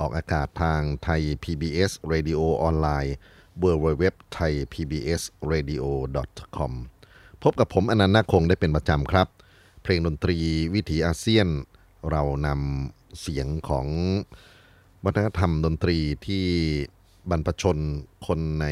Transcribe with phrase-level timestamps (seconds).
[0.00, 3.14] ออกอากาศทางไทย PBS Radio ออนไลน์
[3.62, 4.04] w w w
[4.36, 5.22] t h a i PBS
[5.52, 5.84] Radio
[6.56, 6.72] com
[7.42, 9.28] พบกับผมอนันต์นาคงได้เป็นประจำครับ
[9.82, 10.38] เพลงดนตรี
[10.74, 11.48] วิถีอาเซียน
[12.10, 13.86] เรานำเสียงของ
[15.04, 16.46] วัฒนธรรมดนตรีที่
[17.30, 17.78] บรรพชน
[18.26, 18.66] คนใน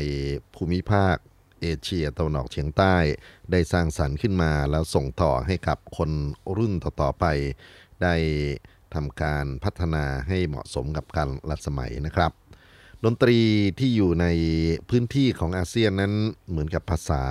[0.55, 1.17] ภูมิภาค
[1.61, 2.97] เอเชียตะวันออกเฉียงใต้
[3.51, 6.11] ได้สร้างสรรค์ขึ้นมาแล้วส่งต่อให้กับคน
[6.57, 7.25] รุ่นต่อๆไป
[8.03, 8.15] ได้
[8.95, 12.33] ทำการพัฒนาให้เหมาะสมกับการรัสมัยนะครับ
[13.05, 13.39] ดนตรี
[13.79, 14.27] ที่อยู่ใน
[14.89, 16.13] พื้นที่ของอาเซียนนั้น
[16.51, 17.25] เหมือนกับภาษา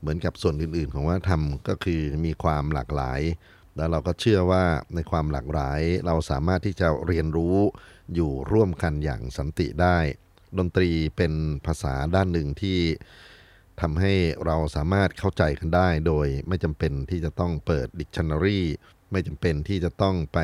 [0.00, 3.20] เหมือนกับส่วนอื่น ๆ ของวัฒนธรรมก็คือมีความหลากหลาย
[3.76, 7.56] แล้วเราก็เชื่อว่าในความหลากหลาย เราสามารถที่จะเรียนรู้
[8.14, 9.98] อยู่ร่วมกันอย่างสันติได้
[10.58, 11.32] ดนตรีเป็น
[11.66, 12.78] ภาษาด้านหนึ่งที่
[13.80, 14.14] ทำให้
[14.46, 18.60] เราสามารถเข้าใจกันได้ โดยไม่จำเป็นที่จะต้องเปิดดิกชันนารี
[19.10, 20.38] ไม่จำเป็นที่จะต้องไป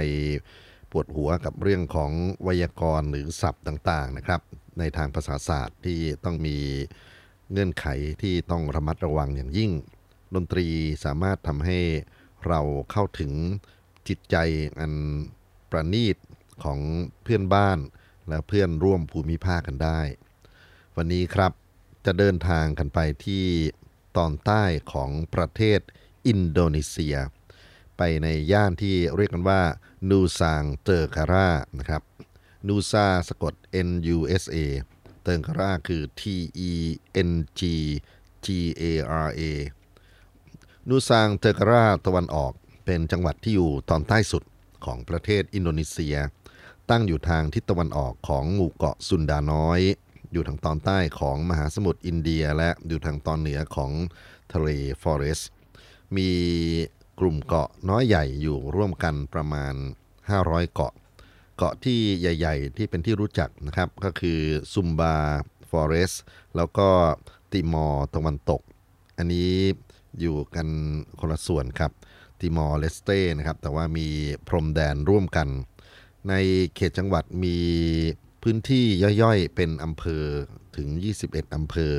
[0.90, 4.40] ปวดหัวกับเรื่องของไวยากรณ์หรือศัพท์ต่าง ๆนะครับ
[4.78, 6.56] ในทางภาษาศาสตร์ที่ต้องมี
[7.52, 7.86] เงื่อนไข
[8.22, 9.72] ที่ต้องระมัดระวังอย่างยิ่ง
[10.34, 10.66] ดนตรี
[11.04, 11.80] สามารถทำให้
[12.46, 13.32] เราเข้าถึง
[14.08, 14.36] จิตใจ
[14.80, 14.92] อัน
[15.70, 16.16] ประณีต
[16.64, 16.78] ของ
[17.22, 17.78] เพื่อนบ้าน
[18.28, 20.00] และเพื่อนร่วมภูมิภาคกันได้
[20.96, 21.52] วันนี้ครับ
[22.06, 23.44] จะเดินทางกันไปที่
[24.16, 25.80] ตอนใต้ของประเทศ
[26.26, 27.16] อินโดนีเซีย
[27.96, 29.62] ไปในย่านที่เรียกกันว่า
[30.10, 31.48] นูซางเตอร์การา
[31.78, 32.02] นะครับ
[32.68, 33.54] นูซาสะกด
[33.86, 34.56] N U S A
[35.22, 36.22] เติงการาคือ T
[36.70, 36.72] E
[37.28, 37.60] N G
[38.44, 38.46] G
[38.80, 38.82] A
[39.26, 39.42] R A
[40.88, 42.52] นูซางเตอร์การาตะวันออก
[42.84, 44.42] เป็นจังหวัดที่อยู่ตอนใต้สุด
[44.84, 46.16] ของประเทศอินโดนีเซีย
[46.90, 49.80] ตั้งอยู่ทางทิศตะวันออกของหมู่เกาะซุนดาน้อย
[50.32, 53.92] อยู่ทางตอนใต้ของมหาสมุทรอินเดียและอยู่ทางตอนเหนือของ
[54.52, 54.68] ทะเล
[55.02, 55.50] ฟอเรสต์
[56.16, 56.30] มี
[57.20, 59.74] กลุ่มเกาะน้อยใหญ่อยู่ร่วมกันประมาณ
[60.24, 60.92] 500 เกาะ
[61.56, 64.40] เกาะที่ใหญ่ ๆ ที่เป็นที่รู้จักนะครับ ก็คือ
[64.72, 65.14] ซุมบา
[65.70, 66.12] ฟอเรส
[66.56, 66.88] แล้วก็
[67.52, 68.60] ติมอร์ตะวันตก
[69.18, 69.52] อันนี้
[70.20, 70.68] อยู่กัน
[71.18, 71.92] คนละส่วนครับ
[72.40, 74.08] ติมอร์เลสเต้นะครับ แต่ว่ามี
[74.48, 75.48] พรมแดนร่วมกัน
[76.28, 76.34] ใน
[76.74, 77.56] เขตจังหวัดมี
[78.42, 78.84] พื้นที่
[79.22, 80.24] ย่อยๆ เป็นอำเภอ
[80.76, 80.88] ถึง
[81.22, 81.94] 21 อำเภอ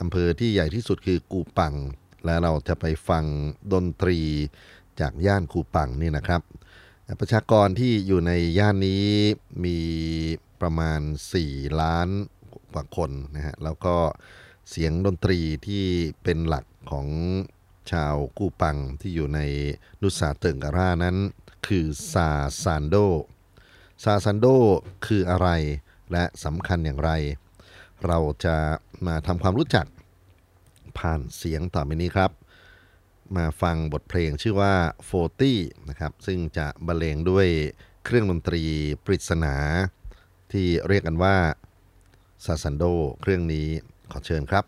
[0.00, 1.74] อำเภอที่ใหญ่ที่สุดคือกูปัง
[2.24, 3.24] และเราจะไปฟัง
[3.72, 4.18] ดนตรี
[5.00, 6.42] จากย่านกูปังนี่นะครับ
[7.20, 9.06] ประชากรที่อยู่ในย่านนี้
[9.64, 9.78] มี
[10.60, 11.00] ประมาณ
[11.40, 12.08] 4 ล้าน
[12.74, 13.96] กว่าคนนะฮะแล้วก็
[14.70, 15.84] เสียงดนตรีที่
[16.22, 17.06] เป็นหลักของ
[17.92, 19.40] ชาวกูปังที่อยู่ใน
[20.02, 21.16] นุสาเติงการ่านั้น
[21.66, 22.28] คือซา
[22.62, 22.96] ซานโด
[24.02, 24.46] ซาซันโด
[25.06, 25.48] คืออะไร
[26.12, 27.10] และสำคัญอย่างไร
[28.06, 28.56] เราจะ
[29.06, 29.86] มาทำความรู้จัก
[30.98, 32.30] ผ่านเสียงต่อไปนี้ครับ
[33.36, 35.10] มาฟังบทเพลงชื่อว่าโฟ
[35.40, 35.58] ตี้
[35.88, 37.46] นะครับ ซึ่งจะบรรเลงด้วย
[38.04, 38.62] เครื่องดนตรี
[39.04, 39.54] ปริศนา
[40.52, 41.36] ที่เรียกกันว่า
[42.44, 42.84] ซาซันโด
[43.20, 43.68] เครื่องนี้
[44.12, 44.64] ขอเชิญครับ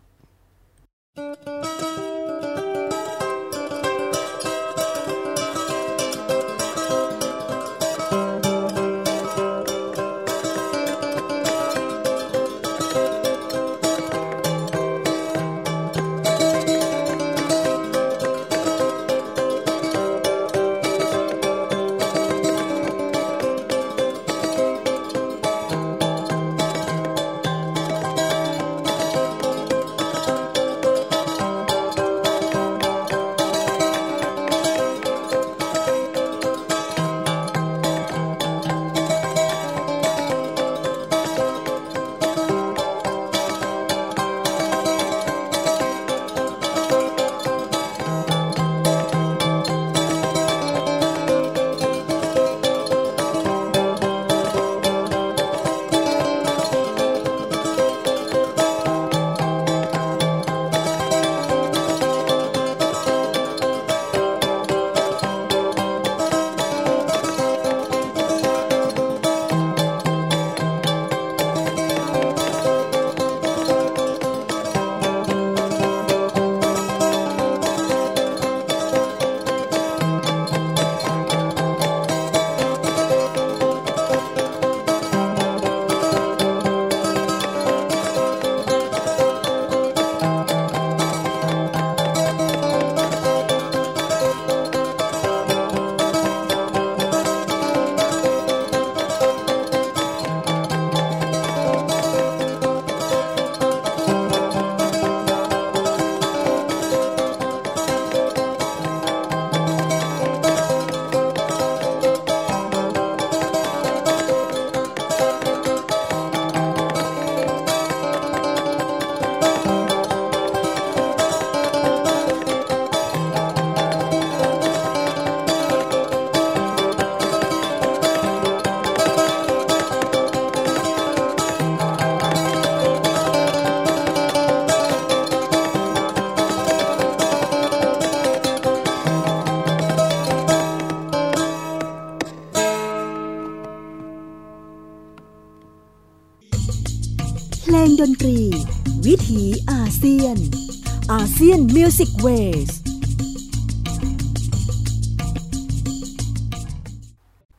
[151.97, 152.29] ซียนมิวสิกเว
[152.69, 152.71] ส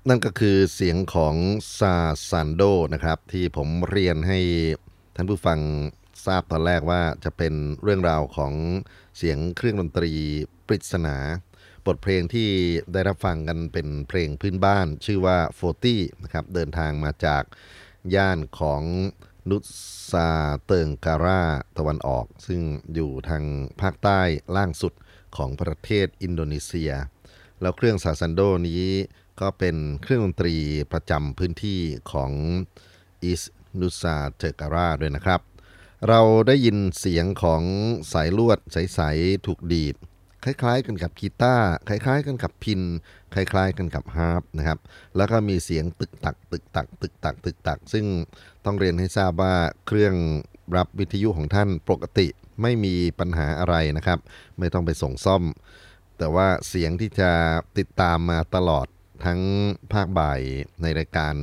[0.09, 1.35] นั่นก็คือเสียงของ
[1.79, 1.95] ซา
[2.31, 2.63] ซันโด
[2.93, 4.39] นะครับ ที่ผมเรียนให้
[5.17, 5.61] ท่านผู้ฟัง
[6.27, 8.53] ทราบตอนแรกว่าจะเป็นเรื่องราวของ
[9.17, 10.13] เสียงเครื่องดนตรี
[10.67, 11.17] ปริศนา
[11.87, 12.51] บทเพลงที่
[12.93, 17.43] ได้รับฟังกันเป็นเพลงพื้นบ้าน ชื่อว่าโฟตี้นะครับ เดินทางมาจาก
[18.15, 18.83] ย่านของ
[19.51, 19.59] นุ
[20.11, 20.29] ซา
[20.67, 21.43] เติงการา
[21.79, 22.63] ตะวันออก ซึ่ง
[22.95, 23.45] อยู่ทาง
[23.81, 24.21] ภาคใต้
[24.57, 24.93] ล่างสุด
[25.37, 26.93] ของประเทศอินโดนีเซีย
[27.61, 28.85] แล้วเครื่องซาซันโดนี้
[29.41, 30.57] ก็เป็นเครื่องดนตรี
[30.93, 31.81] ประจำพื้นที่
[32.13, 32.33] ของ
[33.25, 33.43] East
[33.81, 35.41] Nusa Tenggara ด้วยนะครับ
[36.09, 37.63] เราได้ยินเสียงของ
[38.13, 39.97] สายลวดใส ๆ ถูกดีด
[40.47, 42.83] คล้ายๆ กันกับกีตาร์คล้ายๆ กันกับพิณ
[43.35, 44.79] คล้ายๆ กันกับฮาร์ปนะครับ
[45.17, 48.05] แล้วก็มีเสียงตึกตักตึกตักตึกตักตึกตัก ซึ่ง
[48.65, 49.55] ต้องเรียนให้ทราบว่า
[49.87, 50.15] เครื่อง
[50.77, 52.27] รับวิทยุของท่านปกติ
[52.63, 54.19] ไม่มีปัญหาอะไรนะครับ
[54.59, 55.43] ไม่ต้องไปส่งซ่อม
[56.19, 57.31] แต่ว่าเสียงที่จะ
[57.79, 58.87] ติดตามมาตลอด
[59.25, 59.41] ทั้ง
[59.93, 60.41] ภาคบ่าย
[60.83, 61.35] ในรายการ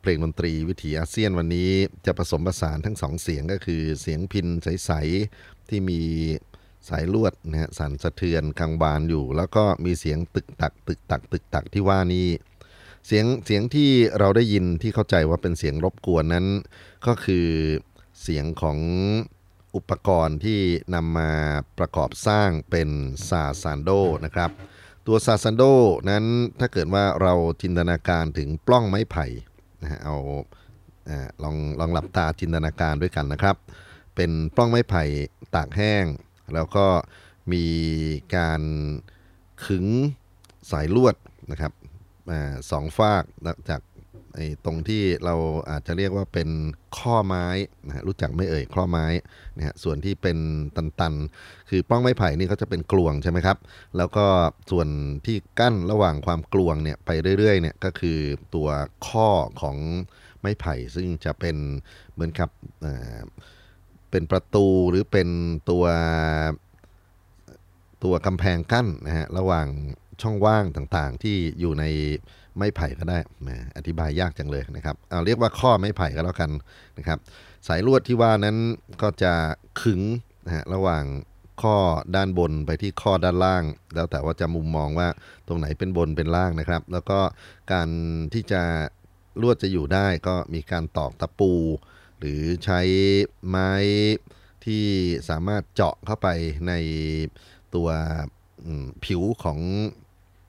[0.00, 1.70] เพลงดนตรีวิถีอาเซียนวันนี้
[2.06, 4.90] จะผสมผสานทั้งสองเสียงก็คือเสียงพินใส
[5.30, 6.00] ๆ ที่มี
[6.88, 12.28] สายลวดนะฮะสั่นสะเทือนกลางบานอยู่ แล้วก็มีเสียงตึกตัก ตึกตัก ตึกตักที่ว่านี้
[13.06, 16.46] เสียงเสียงที่เราได้ยินที่เข้าใจว่าเป็นเสียงรบกวนนั้น
[17.06, 17.48] ก็คือ
[18.22, 18.78] เสียงของ
[19.76, 20.60] อุปกรณ์ที่
[20.94, 21.30] นำมา
[21.78, 22.88] ประกอบสร้างเป็น
[23.28, 23.90] ซาซานโด
[24.24, 24.50] นะครับ
[25.06, 25.62] ตัวซาซันโด
[26.10, 26.24] นั้น
[26.60, 29.26] ถ้าเกิดว่าเราจินตนาการถึงปล้องไม้ไผ่
[29.82, 30.16] นะฮะเอา
[31.42, 33.56] ลองลองหลับตาจินตนาการด้วยกันนะครับ
[34.16, 35.02] เป็นปล้องไม้ไผ่
[35.54, 36.04] ตากแห้ง
[36.54, 36.86] แล้วก็
[37.52, 37.64] มี
[38.36, 38.62] การ
[39.64, 39.86] ขึง
[40.70, 41.14] สายลวด
[41.50, 41.72] นะครับ
[42.30, 42.32] อ
[42.70, 43.24] สองฟาก
[43.70, 43.82] จาก
[44.64, 45.34] ตรงที่เรา
[45.70, 46.48] อาจจะเรียกว่าเป็น
[46.98, 47.46] ข้อไม้
[47.86, 49.06] นะรู้จักไม่เอ่ยข้อไม้
[49.56, 50.38] นะฮะส่วนที่เป็น
[50.76, 53.58] ตันๆ คือป้องไม้ไผ่นี่เขาจะเป็นกลวงใช่ไหมครับ
[53.96, 54.26] แล้วก็
[54.70, 54.88] ส่วน
[55.26, 58.18] ที่กั้นระหว่างความกลวงเนี่ยไปเรื่อยๆเนี่ยก็คือ
[58.54, 58.68] ตัว
[59.08, 59.28] ข้อ
[59.60, 59.76] ของ
[60.40, 61.56] ไม้ไผ่ซึ่งจะเป็น
[62.12, 62.48] เหมือนกับ
[64.10, 65.28] เป็นประตูหรือเป็น
[65.70, 65.84] ตัว
[68.04, 69.66] ตัวกำแพงกั้นนะฮะระหว่าง
[70.22, 71.84] ช่องว่างต่างๆ ที่อยู่ใน
[72.56, 73.18] ไม้ไผ่ก็ได้
[73.76, 76.50] อธิบายยากจังเลยนะครับเอาเรียกว่าข้อไม้ไผ่ก็แล้วกัน
[76.98, 77.18] นะครับ
[77.68, 78.56] สายลวดที่ว่านั้น
[79.02, 79.32] ก็จะ
[79.80, 80.00] ขึง
[80.46, 81.04] นะฮะระหว่าง
[81.62, 81.76] ข้อ
[82.16, 85.08] ด้านบนไปที่ข้อด้านล่าง แล้วแต่ว่าจะมุมมองว่า
[85.48, 87.18] ตรงไหนเป็นบนเป็นล่างนะครับ แล้วก็
[87.72, 87.88] การ
[88.32, 88.62] ที่จะ
[89.42, 91.52] ลวดจะอยู่ได้ก็มีการตอกตะปู
[92.18, 92.80] หรือใช้
[93.48, 93.72] ไม้
[94.64, 94.84] ที่
[95.28, 96.28] สามารถเจาะเข้าไป
[96.68, 96.72] ใน
[97.74, 97.88] ตัว
[99.04, 99.58] ผิวของ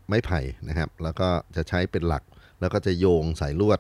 [0.08, 2.24] ไม้ไผ่นะครับ แล้วก็จะใช้เป็นหลัก
[2.60, 3.80] แล้วก็จะโยงสายลวด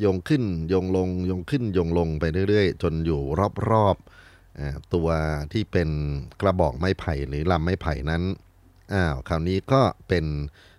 [0.00, 3.20] โยงขึ้นโยงลงโยงขึ้นโยงลงไปเรื่อยๆ จนอยู่
[3.70, 5.08] รอบๆตัว
[5.52, 5.88] ที่เป็น
[6.40, 8.22] กระบอกไม้ไผ่หรือลำไม้ไผ่นั้น
[8.92, 10.24] อ้าวคราวนี้ก็เป็น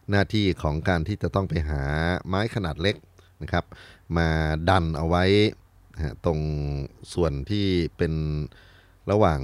[0.09, 1.81] หน้าที่ของการที่จะต้องไปหา
[2.27, 2.95] ไม้ขนาดเล็ก
[3.41, 3.65] นะครับ
[4.17, 4.27] มา
[4.69, 5.23] ดันเอาไว้
[6.25, 6.39] ตรง
[7.13, 8.13] ส่วนที่เป็น
[9.11, 9.41] ระหว่าง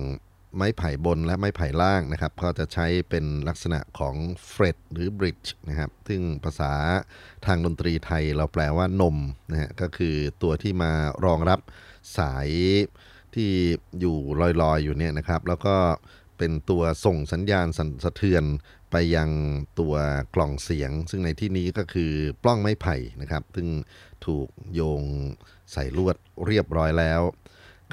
[0.56, 4.16] ไม้ไผ่บนและไม้ไผ่ล่างนะครับก็จะใช้เป็นลักษณะของ
[4.50, 6.74] เฟรดหรือบริดจ์นะครับ ซึ่งภาษา
[7.46, 9.18] ทางดนตรีไทยเราแปลว่านม
[9.52, 10.92] นะฮะก็คือตัวที่มา
[11.26, 11.60] รองรับ
[12.18, 12.50] สาย
[13.36, 13.52] ที่
[14.00, 14.18] อยู่
[14.62, 15.76] ลอยๆอยู่เนี่ยนะครับ แล้วก็
[16.38, 18.44] เป็นตัวส่งสัญญาณสสะเทือน
[18.92, 19.30] ไปยัง
[19.80, 19.96] ตัว
[20.36, 22.12] กล่องเสียง ซึ่งในที่นี้ก็คือ
[22.44, 23.68] ปล้องไม้ไผ่นะครับ ซึ่ง
[24.26, 25.04] ถูกโยง
[25.72, 27.22] ใส่ลวดเรียบร้อยแล้ว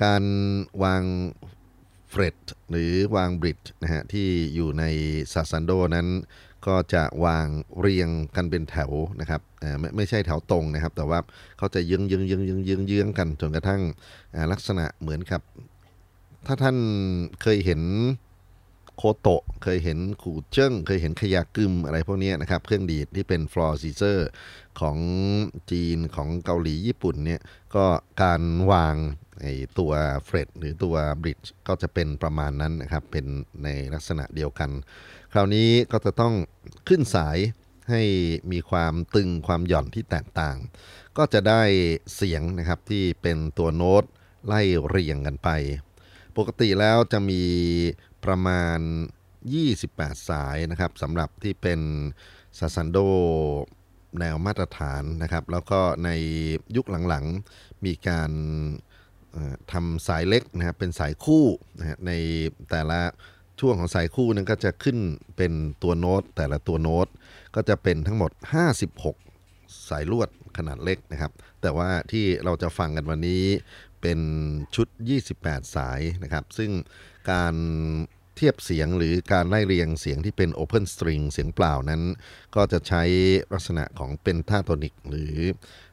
[0.04, 0.22] การ
[0.82, 1.02] วาง
[2.10, 2.36] เฟรด
[2.70, 4.84] หรือวางบริดนะฮะที่อยู่ใน
[5.32, 6.08] ซาซันโดนั้น
[6.66, 7.46] ก็จะวาง
[7.78, 9.40] เรียงกันเป็นแถวนะครับ
[9.80, 11.18] ไม่ไม่ใช่แถวตรงนะครับ แต่ว่า
[11.58, 13.80] เขาจะยืงยืงยืงยืงยืงยืงกันจนกระทั่ง
[14.52, 15.40] ลักษณะเหมือนกับ
[16.46, 16.76] ถ้าท่าน
[17.42, 17.82] เคยเห็น
[18.96, 24.28] โคโตะเคยเห็นกู่เจิงเคยเห็นคายากึมอะไรพวกนี้นะครับ เครื่องดีดที่เป็น floor zither
[24.80, 24.98] ของ
[25.70, 27.40] จีนของเกาหลีญี่ปุ่นเนี่ย
[27.76, 27.86] ก็
[28.22, 28.94] การวาง
[29.40, 29.46] ไอ
[29.78, 29.92] ตัว
[30.24, 33.26] fret หรือตัว bridge ก็จะเป็นประมาณนั้นนะครับ เป็น
[33.64, 34.70] ในลักษณะเดียวกัน
[35.32, 36.34] คราวนี้ก็จะต้อง
[36.88, 37.38] ขึ้นสาย
[37.90, 38.02] ให้
[38.52, 40.56] มีความตึงความหย่อนที่แตกต่าง
[41.16, 41.62] ก็จะได้
[42.14, 44.04] เสียงนะครับที่เป็นตัวโน้ต
[44.46, 45.48] ไล่เรียงกันไป
[46.36, 47.42] ปกติแล้วจะมี
[48.24, 48.78] ประมาณ
[49.52, 51.80] 28 สายนะครับสำหรับที่เป็น
[52.58, 52.98] ซาซันโด
[54.20, 56.10] แนวมาตรฐานนะครับ แล้วก็ใน
[56.76, 58.30] ยุคหลังๆมีการ
[59.72, 61.44] ทำสายเล็กนะครับเป็นสายคู่
[61.78, 62.12] นะใน
[62.70, 63.00] แต่ละ
[63.60, 64.98] ช่วงของสายคู่นั้นก็จะขึ้น
[65.36, 65.52] เป็น
[65.82, 67.06] ตัวโน้ต แต่ละตัวโน้ต
[67.54, 68.30] ก็จะเป็นทั้งหมด
[69.10, 73.44] 56 สายลวดขนาดเล็กนะครับ แต่ว่าที่เราจะฟังกันวันนี้
[74.02, 74.20] เป็น
[74.74, 74.88] ชุด
[75.30, 76.70] 28 สายนะครับ ซึ่ง
[77.30, 77.54] การ
[78.36, 82.02] เทียบเสียงหรือการไล่เรียงเสียงที่เป็น Open String เสียงเปล่านั้น
[82.54, 83.02] ก็จะใช้
[83.52, 85.36] ลักษณะของเป็นท่าโทนิกหรือ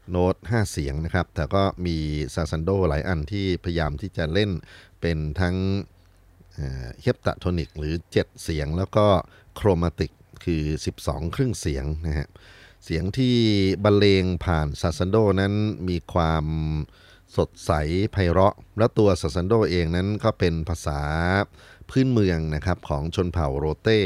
[0.10, 1.98] โน้ต5 เสียงนะครับ แต่ก็มี
[2.34, 4.51] ซาซันโดหลายอันที่พยายามที่จะเล่น
[5.01, 5.55] เป็นทั้ง
[7.01, 9.05] heptatonic หรือ 7 เสียงแล้วก็
[9.55, 10.12] chromatic
[10.43, 10.63] คือ
[11.00, 12.27] 12 ครึ่งเสียงนะฮะ
[12.86, 13.36] เสียงที่
[13.84, 15.53] บรรเลงผ่านซาซันโดนั้น
[15.89, 16.46] มีความ
[17.38, 17.72] สดใส
[18.12, 21.01] ไพเราะ แล้วตัวซาซันโดเองนั้นก็เป็นภาษา
[21.91, 24.00] พื้นเมืองนะครับของชนเผ่าโรเต้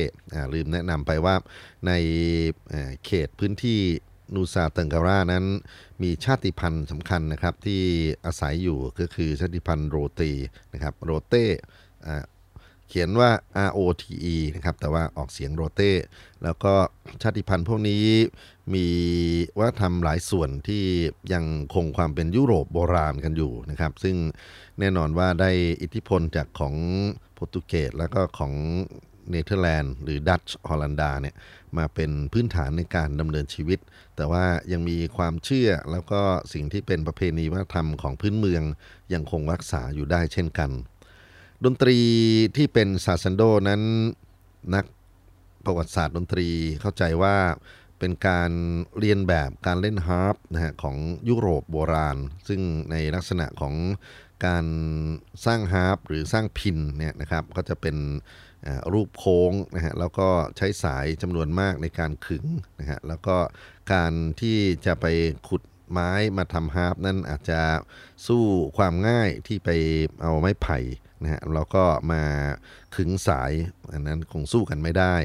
[0.54, 1.36] ลืมแนะนำไปว่า
[1.88, 1.92] ใน
[3.06, 3.80] เขตพื้นที่
[4.36, 5.46] นูซาเติงการานั้น
[6.04, 7.82] มีชาติพันธุ์สำคัญนะครับที่
[8.25, 10.32] อาศัยอยู่ก็คือชาติพันธุ์โรตี
[10.74, 11.46] นะครับโรเต้
[12.88, 13.30] เขียนว่า
[13.68, 15.92] R O T E นะครับแต่ว่าออกเสียงโรเต้
[16.44, 16.74] แล้วก็
[17.22, 18.06] ชาติพันธุ์พวกนี้
[18.74, 18.88] มี
[19.58, 20.84] วัฒนธรรมหลายส่วนที่
[21.34, 24.16] ยังคงความเป็นยุโรปโบราณกันอยู่นะครับ ซึ่ง
[24.80, 26.75] แน่นอนว่าได้อิทธิพลจากของ
[27.44, 28.54] โปรตุเกสแล้วก็ของ
[29.30, 31.36] เนเธอร์แลนด์หรือดัตช์ฮอลันดาเนี่ย
[31.78, 33.80] มาเป็นพื้นฐานในการดำเนินชีวิต
[34.16, 36.22] แต่ว่ายังมีความเชื่อแล้วก็
[36.54, 38.64] สิ่งที่เป็นประเพณีวัฒนธรรมของพื้นเมือง
[39.14, 40.70] ยังคงรักษาอยู่ได้เช่นกัน
[41.66, 41.98] ดนตรี
[42.56, 43.82] ที่เป็นซาซันโดนั้น
[44.76, 44.86] นัก
[45.66, 46.48] ประวัติศาสตร์ดนตรี
[46.82, 47.36] เข้าใจว่า
[48.00, 48.52] เป็นการ
[49.00, 50.98] เลียนแบบการเล่นฮาร์ปนะฮะของ
[51.30, 53.74] ยุโรปโบราณ ซึ่งในลักษณะของ
[54.46, 54.66] การ
[55.46, 57.98] สร้างฮาร์ปหรือสร้างพิณเนี่ยนะครับก็จะเป็น
[58.94, 62.46] รูปโค้งนะฮะแล้วก็ใช้สายจำนวนมากในการขึง
[62.80, 63.38] นะฮะแล้วก็
[63.94, 65.06] การที่จะไป
[65.48, 67.62] ขุดไม้มาทำฮาร์ปนั่นอาจจะ
[68.28, 68.44] สู้
[68.78, 69.70] ความง่ายที่ไป
[70.22, 70.80] เอาไม้ไผ่
[71.24, 72.24] นะฮะแล้วก็มา
[72.96, 73.52] ขึงสาย
[73.94, 75.16] อันนั้นคงสู้กันไม่ได้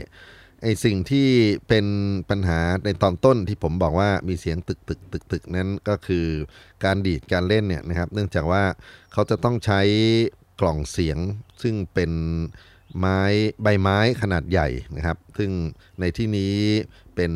[0.62, 1.29] ไอสิ่งที่
[1.69, 1.87] เป็น
[2.31, 6.27] ปัญหาในตอนต้นที่ผมบอกว่ามีเสียงตึกตึกตึกตึกนั้นก็คือ
[6.85, 8.62] การดีดการเล่นเนี่ยนะครับ เนื่องจากว่า
[9.12, 9.81] เขาจะต้องใช้
[10.61, 11.19] กล่องเสียง
[11.62, 12.12] ซึ่งเป็น
[12.99, 13.21] ไม้
[13.62, 15.50] ใบไม้ขนาดใหญ่นะครับ ซึ่ง
[16.00, 16.57] ในที่นี้
[17.15, 17.33] เป็น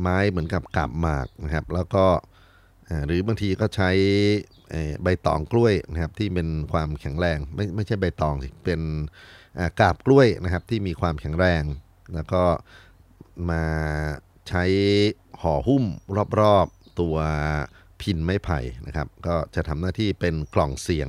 [0.00, 2.04] ไม้เหมือนกับกาบหมากนะครับ แล้วก็
[3.06, 3.90] หรือบางทีก็ใช้
[5.02, 8.80] ใบตองกล้วยนะครับที่เป็นความแข็งแรงไม่ไม่ใช่ใบตองสิเป็น
[9.80, 11.62] กาบกล้วยนะครับที่มีความแข็งแรง
[12.14, 12.42] แล้วก็
[13.50, 13.64] มา
[14.48, 14.64] ใช้
[15.40, 15.84] ห่อหุ้ม
[16.40, 17.16] รอบๆตัว
[18.00, 21.08] พิณไม้ไผ่นะครับ ก็จะทำหน้าที่เป็นกล่องเสียง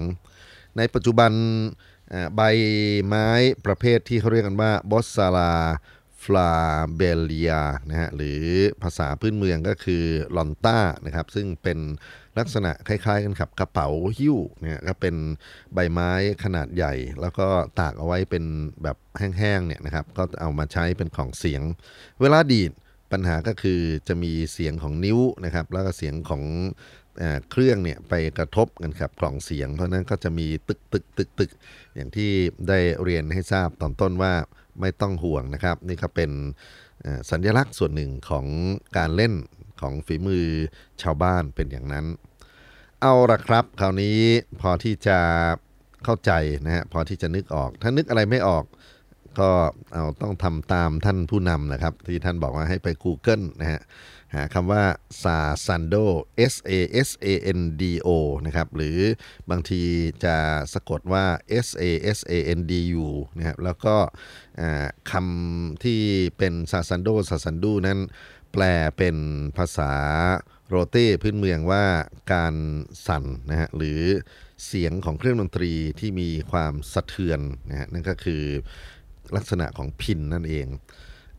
[0.77, 1.31] ในปัจจุบัน
[2.35, 2.41] ใบ
[3.07, 3.29] ไม้
[3.65, 7.53] ประเภทที่เขาเรียกกันว่า Borassus flabellifer
[7.89, 8.41] นะฮะหรือ
[8.83, 10.03] ภาษาพื้นเมืองก็คือ
[10.35, 11.79] ลอนต้านะครับ ซึ่งเป็น
[12.39, 13.87] ลักษณะคล้ายๆกันครับกระเป๋า
[14.17, 15.15] หิ้วเนี่ยก็เป็น
[15.73, 16.11] ใบไม้
[16.43, 17.47] ขนาดใหญ่ แล้วก็
[17.79, 18.43] ตากเอาไว้เป็น
[18.83, 21.61] แบบแห้งๆเนี่ยนะครับก็เอามาใช้เป็นกล่องเสียง
[22.21, 22.71] เวลาดีด
[23.11, 26.43] ปัญหาก็คือจะมีเสียงของนิ้วนะครับแล้วก็เสียงของ
[27.51, 31.51] เครื่องเนี่ยไปกระทบกันครับกล่องเสียง เพราะนั้นก็จะมีตึกตึกตึกตึก
[31.95, 32.31] อย่างที่
[32.67, 34.33] ได้เรียนให้ทราบตอนต้นว่า
[34.81, 36.31] ไม่ต้องห่วงนะครับ นี่ก็เป็น
[37.31, 38.45] สัญลักษณ์ส่วนหนึ่งของ
[38.97, 39.33] การเล่น
[39.81, 40.45] ของฝีมือ
[41.01, 42.05] ชาวบ้านเป็นอย่างนั้น
[43.01, 44.19] เอาละครับ คราวนี้
[44.61, 45.19] พอที่จะ
[46.03, 46.31] เข้าใจ
[46.65, 48.65] นะฮะพอที่จะนึกออก ถ้านึกอะไรไม่ออก
[49.39, 49.51] ก็
[49.93, 53.81] เอาต้องทำตามท่านผู้นำนะครับ ที่ท่านบอกว่าให้ไป Google นะฮะ
[54.33, 54.83] หาคำว่า
[55.23, 56.05] s a s a n d o
[56.53, 56.71] S A
[57.07, 57.27] S A
[57.57, 58.09] N D O
[58.45, 58.99] นะครับหรือ
[59.49, 59.81] บางที
[60.23, 60.35] จะ
[60.73, 61.25] สะกดว่า
[61.65, 61.83] S A
[62.17, 63.05] S A N D U
[63.37, 63.95] นะครับแล้วก็
[65.11, 66.01] คำที่
[66.37, 67.99] เป็น s a s a n d o s a s a n d o นั้น
[68.55, 68.65] แปล
[68.97, 69.17] เป็น
[69.57, 69.93] ภาษา
[70.67, 71.85] โรเต้พื้นเมืองว่า
[72.33, 72.55] การ
[73.07, 74.01] สั่นนะฮะหรือ
[74.65, 78.43] เสียงของเครื่องดนตรีที่มีความสะเทือนนะฮะนั่นก็คือ
[79.35, 80.67] ลักษณะของพิณนั่นเอง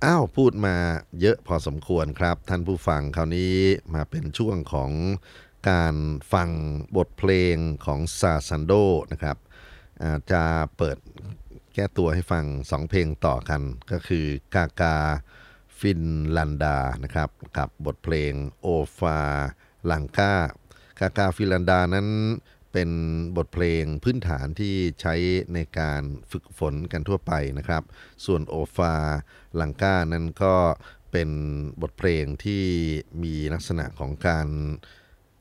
[0.04, 0.76] อ้าว พูดมา
[1.20, 3.56] เยอะพอสมควรครับ ท่านผู้ฟังคราวนี้
[3.94, 4.90] มาเป็นช่วงของ
[5.70, 5.94] การ
[6.32, 6.50] ฟัง
[6.96, 7.56] บทเพลง
[7.86, 8.72] ของซาซันโด
[9.12, 9.36] นะครับ
[10.32, 10.42] จะ
[10.76, 10.98] เปิด
[11.74, 13.60] แก้ตัวให้ฟังสองเพลงต่อกัน
[13.92, 14.96] ก็คือกากา
[15.80, 16.02] ฟิน
[16.36, 18.66] ลันดานะครับกับบทเพลงโอ
[18.98, 19.18] ฟา
[19.90, 20.34] ลังกา
[21.00, 22.08] กากาฟินลันดานั้น
[22.72, 22.90] เป็น
[23.36, 25.14] บทเพลงพื้นฐานที่ใช้
[25.54, 27.82] ในการฝึกฝนกันทั่วไปนะครับ
[28.24, 28.94] ส่วนโอฟา
[29.60, 30.54] ลังกานั้นก็
[31.12, 31.30] เป็น
[31.82, 32.64] บทเพลงที่
[33.22, 34.48] มีลักษณะของการ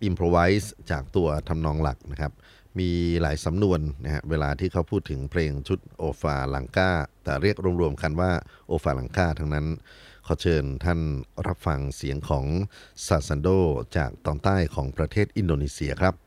[0.04, 2.34] อิมพรไวส์จากตัวทำนองหลักนะครับ
[2.80, 6.92] มีหลายสำนวนนะฮะเวลาที่เขาพูดถึงเพลงชุดโอฟาลังกา
[7.24, 8.32] แต่เรียกรวมๆกันว่า
[8.68, 9.66] โอฟาลังกาทั้งนั้น
[10.28, 11.00] ขอเชิญท่าน
[11.48, 12.46] รับฟังเสียงของ
[13.06, 13.50] ซาซันโด
[13.98, 16.25] จากตอนใต้ของประเทศอินโดนีเซียครับ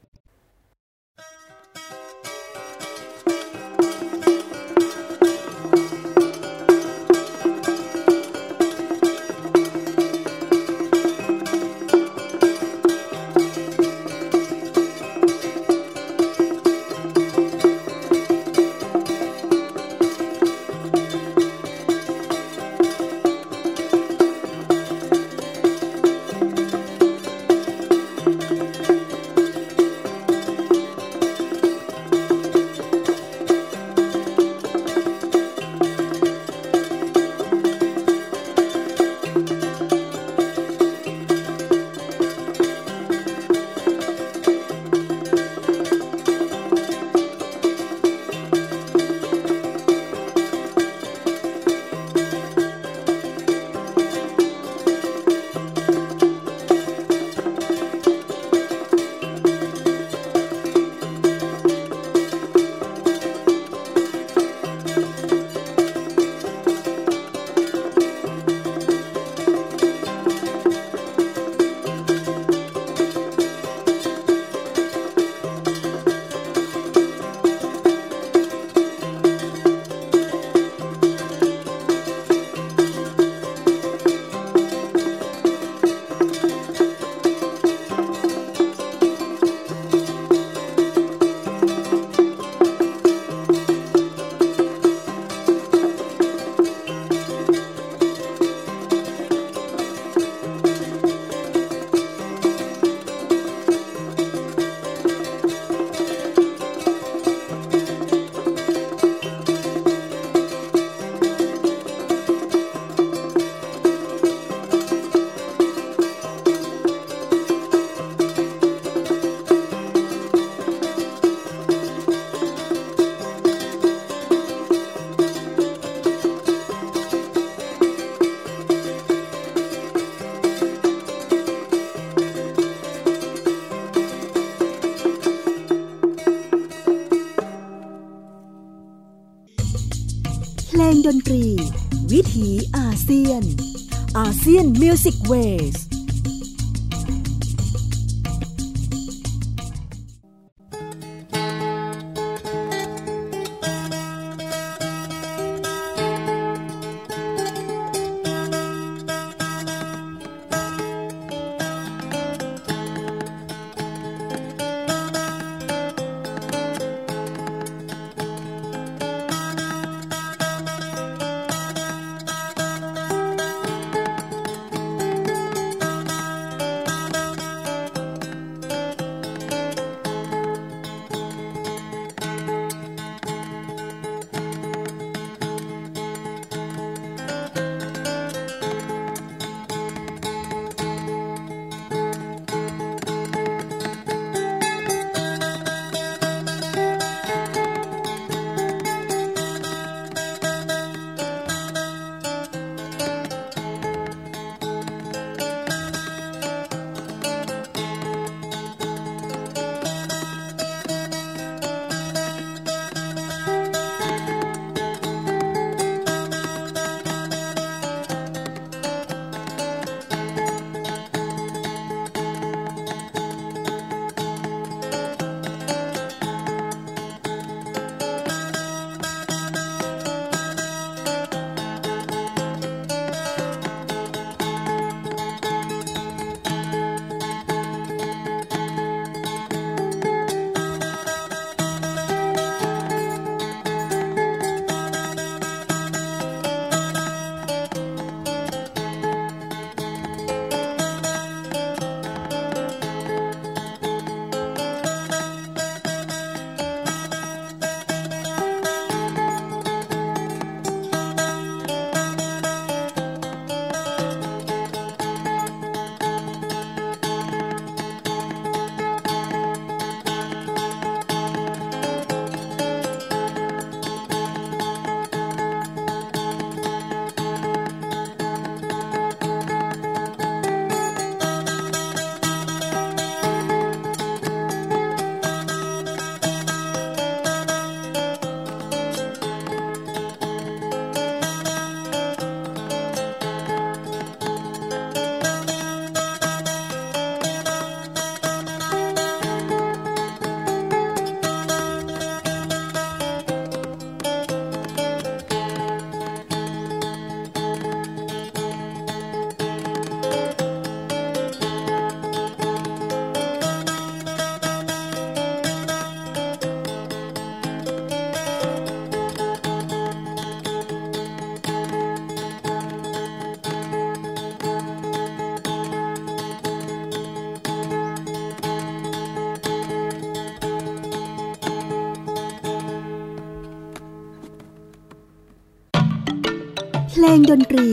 [337.08, 337.70] ลงดนตรี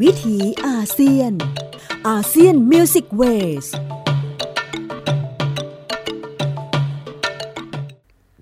[0.00, 1.32] วิถีอาเซียน
[2.08, 3.66] ASEAN Music Waves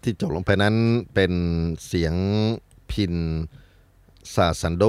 [0.03, 0.77] ที่จบลงไปนั้น
[1.15, 1.33] เป็น
[1.87, 2.15] เสียง
[2.91, 3.15] พิณ
[4.35, 4.85] ซาซันโด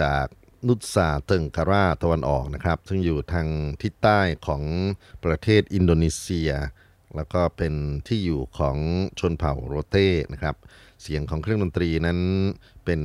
[0.00, 0.26] จาก
[0.66, 3.46] นูซาเติงการาตะวันออกนะครับ ซึ่งอยู่ทาง
[3.82, 4.62] ทิศใต้ของ
[5.24, 6.50] ประเทศอินโดนีเซีย
[7.16, 7.74] แล้วก็เป็น
[8.06, 8.76] ที่อยู่ของ
[9.20, 10.56] ชนเผ่าโรเต้นะครับ
[11.02, 12.18] เสียงของเครื่องดนตรีนั้น
[12.84, 13.00] เป็น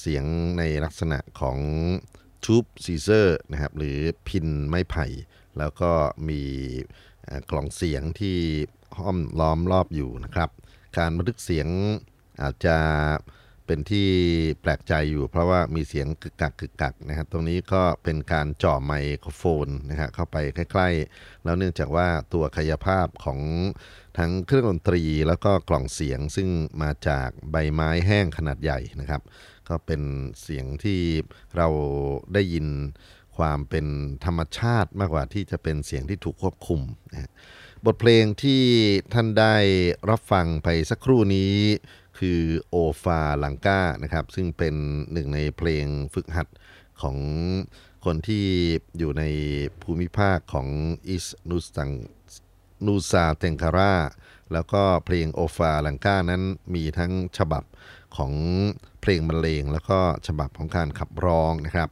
[0.00, 0.24] เสียง
[0.58, 1.58] ในลักษณะของ
[2.44, 5.06] tube zither นะครับหรือพิณไม้ไผ่
[5.58, 5.92] แล้วก็
[6.28, 6.42] มี
[7.50, 8.38] กล่องเสียงที่
[8.98, 10.50] ห้อมล้อมรอบอยู่นะครับ
[10.98, 11.68] การบันทึกเสียง
[12.42, 12.78] อาจจะ
[13.66, 14.08] เป็นที่
[14.60, 23.40] แปลกใจอยู่ เพราะว่ามีเสียงกุกกักกุกกักนะครับตรงนี้ก็เป็นการจ่อไมโครโฟนนะฮะเข้าไปใกล้ๆ แล้วเนื่องจากว่าตัวกายภาพของ
[24.18, 26.48] ทั้งเครื่องดนตรีแล้วก็กล่องเสียงซึ่ง
[26.82, 29.22] มาจากใบไม้แห้งขนาดใหญ่นะครับ
[29.68, 30.02] ก็เป็น
[30.42, 31.00] เสียงที่
[31.56, 31.68] เรา
[32.34, 32.66] ได้ยิน
[33.36, 33.86] ความเป็น
[34.24, 36.80] ธรรมชาติมากกว่าที่จะเป็นเสียงที่ถูกควบคุม
[37.12, 37.30] นะ
[37.86, 38.62] บทเพลงที่
[39.12, 39.56] ท่านได้
[40.10, 41.54] รับฟังไปสักครู่นี้
[42.18, 44.74] คือโอฟาลังกานะครับ ซึ่งเป็น
[45.12, 46.48] หนึ่งในเพลงฝึกหัด
[47.02, 47.16] ของ
[48.04, 48.46] คนที่
[48.98, 49.24] อยู่ใน
[49.82, 50.68] ภูมิภาคของ
[51.08, 51.90] อิสนุสัง
[52.86, 53.94] นูซาเตงคารา
[54.52, 56.42] แล้วก็เพลงโอฟาลังกานั้น
[56.74, 57.64] มีทั้งฉบับ
[58.16, 58.32] ของ
[59.00, 61.90] เพลงบรรเลงแล้วก็ฉบับของการขับร้องนะครับ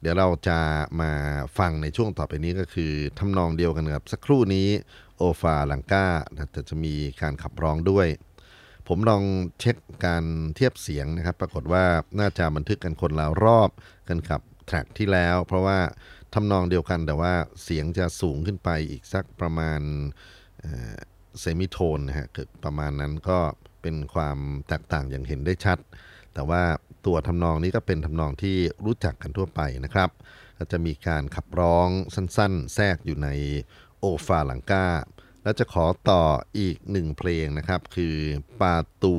[0.00, 0.58] เดี๋ยวเราจะ
[1.00, 1.12] มา
[1.58, 4.68] ฟังในช่วงต่อไปนี้ก็คือทำนองเดียวกันกับสักครู่นี้
[5.16, 6.06] โอฟาลังกา
[6.52, 8.08] แต่จะมีการขับร้องด้วย
[8.88, 9.22] ผมลอง
[9.60, 10.24] เช็คการ
[10.56, 11.84] เทียบเสียงนะครับ ปรากฏว่า
[12.18, 13.70] น่าจะบันทึกกันคนละรอบ
[14.08, 15.78] กันกับแทร็กที่แล้ว เพราะว่า
[16.34, 17.32] ทำนองเดียวกันแต่ว่า
[17.64, 19.80] เสียงจะสูงขึ้นไปอีกสักประมาณ
[21.40, 23.38] เซมิโทนนะฮะคือประมาณนั้นก็
[23.82, 25.78] เป็นความแตกต่างอย่างเห็นได้ชัด
[26.34, 26.62] แต่ว่า
[27.06, 30.10] ตัวทำนองนี้ก็เป็นทำนองที่รู้จักกันทั่วไปนะครับ
[30.58, 33.28] ก็จะมีการขับร้องสั้นๆ แทรกอยู่ใน
[33.98, 34.86] โอฟาหลังกา
[35.42, 36.22] แล้วจะขอต่อ
[36.58, 38.16] อีกหนึ่งเพลงนะครับ คือ
[38.60, 39.16] ปาตู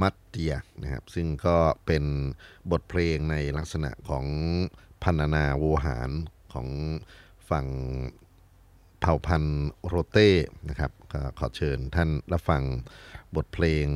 [0.00, 2.04] มัตเตียนะครับ ซึ่งก็เป็น
[2.70, 4.26] บทเพลงในลักษณะของ
[5.02, 6.10] พันนาโวหาร
[6.52, 6.68] ของ
[7.50, 7.66] ฝั่ง
[9.00, 10.30] เผ่าพันธุ์โรเต้
[10.68, 10.92] นะครับ
[11.38, 12.62] ขอเชิญท่านรับฟัง
[13.36, 13.86] บทเพลง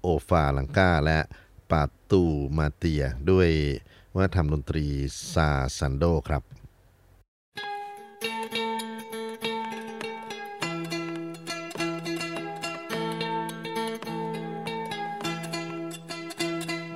[0.00, 1.18] โอฟาลังกาและ
[1.70, 2.22] ปาตู
[2.58, 3.50] มาเตียด้วย
[4.16, 4.86] ว่าทำดนตรี
[5.32, 6.42] ซาซันโดครับ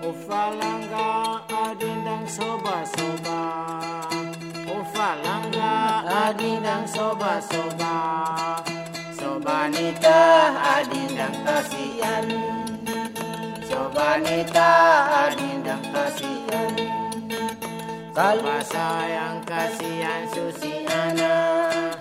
[0.06, 1.08] O falanga
[1.64, 3.40] adindang soba soba
[4.74, 5.72] O falanga
[6.22, 8.75] adindang soba soba Soba
[9.66, 10.22] Sobanita
[10.78, 12.22] adindang kasihan.
[13.66, 14.70] Sobanita
[15.26, 16.70] adindang kasihan.
[18.14, 21.98] Kalau sayang kasihan susi anak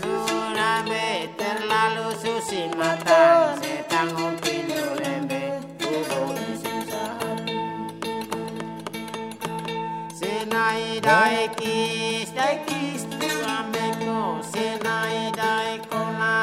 [0.00, 6.32] Nurabe terlalu susi mata Setang pintu lembe Ubung
[6.64, 7.12] susah
[10.16, 15.91] Senai daikis daikis Tuambeko Senai daikis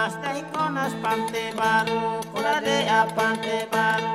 [0.09, 4.13] pastai konas pante baru kula dea pante baru.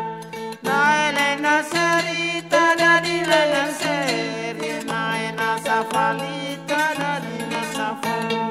[0.67, 8.43] Na elena serita dari lelan seri Na ena safalita dari nasafalita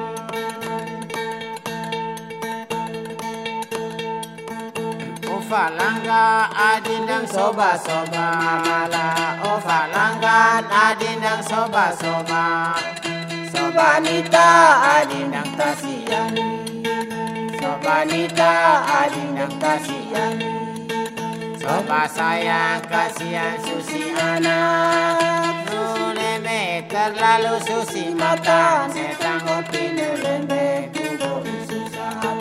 [5.44, 8.26] falanga adindang soba soba
[8.64, 9.06] mala.
[9.44, 12.72] O falanga adindang soba soba.
[13.52, 14.48] Sobanita
[14.96, 16.63] adindang tasiani.
[17.64, 20.36] wanita adinang kasihan
[21.56, 28.84] Soba sayang kasihan susi anak Nuleme terlalu susi mata.
[28.92, 32.36] Setang kopi nuleme kubo susah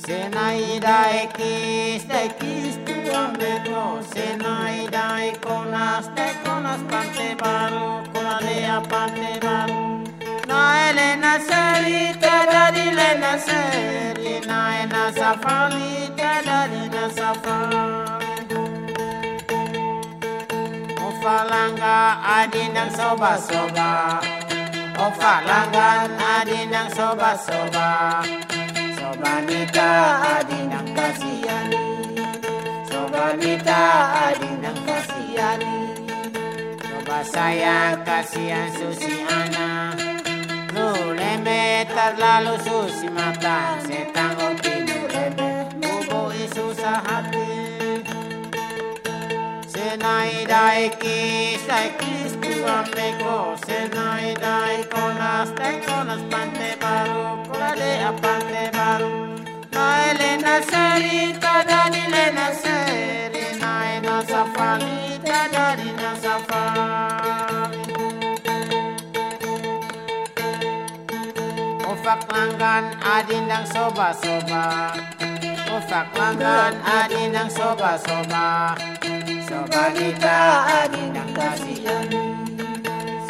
[0.00, 10.11] Senaida ekis tekis tuan beko Senaida ekonas tekonas pante baru Kularea pante baru
[10.52, 17.82] نايلنا سري تدري لنا سري نايلنا سفري تدري لنا سفري
[21.06, 21.98] Ofalanga
[22.38, 23.90] adinang soba soba
[25.06, 27.90] Ofalangan adinang soba soba
[28.98, 29.90] Soba nita
[30.34, 31.86] adinang kasihani
[32.90, 33.82] Soba nita
[34.26, 35.78] adinang kasihani
[36.90, 39.61] Soba saya kasihan susi anak
[40.74, 43.56] Nuleme tarlalu susi mata
[43.86, 45.50] se tango pinuleme
[45.82, 47.48] mubo isu sahati
[49.72, 51.18] Senai dai ki
[51.66, 59.12] sai kis tu ameko Senai dai konas te konas pante baru Kulade apante baru
[59.76, 63.44] Maele naseri tadani le na ceri.
[63.60, 64.94] Nai naseri Nae nasafani
[65.28, 67.51] tadani nasafani
[72.02, 74.90] Ufak langgan adin dang soba-soba.
[75.70, 78.74] Ufak langgan adin dang soba-soba.
[79.46, 82.02] Sobanita adindang kasihan.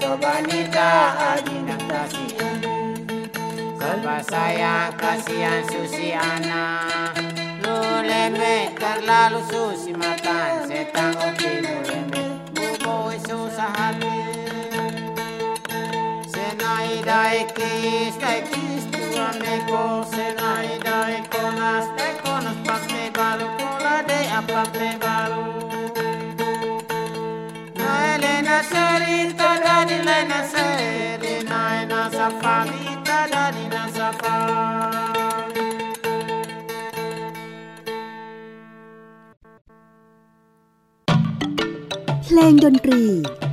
[0.00, 0.92] Sobanita
[1.36, 2.56] adindang kasihan.
[3.76, 6.88] Soba saya kasihan susi ana.
[7.60, 7.76] Lu
[8.80, 14.31] terlalu susi makan Setang opi lu lembek susah hati.
[17.01, 19.79] Senai dai kis dai kis tu ameko
[20.13, 25.45] Senai dai konas dai konas pakte baru Kola de apakte baru
[27.79, 35.25] Na elena serita dari lena seri Na ena safarita dari na safari
[42.23, 43.03] เพลงดนตรี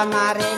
[0.00, 0.49] I'm amare.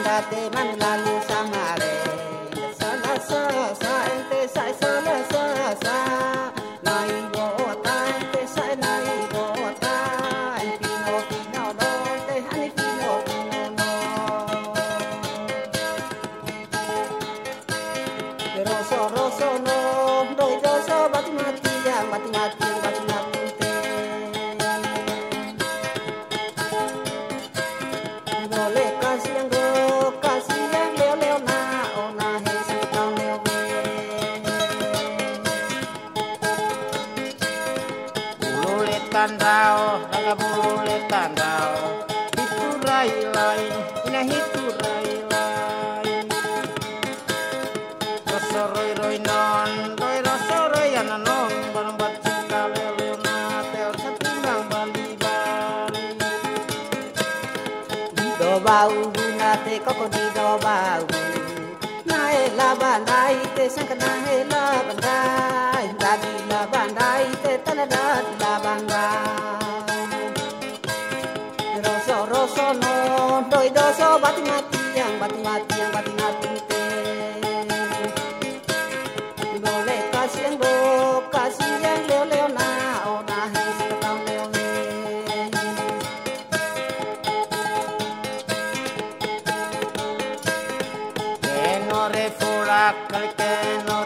[92.83, 94.02] back again